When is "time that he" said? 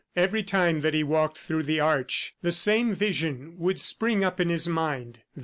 0.41-1.03